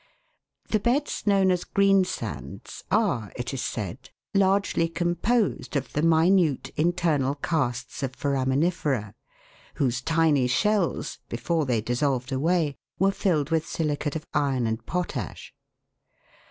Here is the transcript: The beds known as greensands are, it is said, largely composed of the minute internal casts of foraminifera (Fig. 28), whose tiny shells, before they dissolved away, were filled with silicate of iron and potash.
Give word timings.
The 0.69 0.79
beds 0.79 1.27
known 1.27 1.51
as 1.51 1.63
greensands 1.63 2.81
are, 2.89 3.31
it 3.35 3.53
is 3.53 3.61
said, 3.61 4.09
largely 4.33 4.89
composed 4.89 5.75
of 5.75 5.93
the 5.93 6.01
minute 6.01 6.71
internal 6.75 7.35
casts 7.35 8.01
of 8.01 8.13
foraminifera 8.15 9.13
(Fig. 9.13 9.13
28), 9.13 9.15
whose 9.75 10.01
tiny 10.01 10.47
shells, 10.47 11.19
before 11.29 11.67
they 11.67 11.81
dissolved 11.81 12.31
away, 12.31 12.77
were 12.97 13.11
filled 13.11 13.51
with 13.51 13.67
silicate 13.67 14.15
of 14.15 14.25
iron 14.33 14.65
and 14.65 14.83
potash. 14.87 15.53